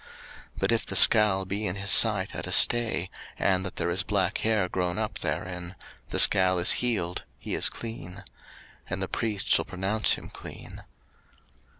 [0.53, 3.91] 03:013:037 But if the scall be in his sight at a stay, and that there
[3.91, 5.75] is black hair grown up therein;
[6.09, 8.23] the scall is healed, he is clean:
[8.89, 10.81] and the priest shall pronounce him clean.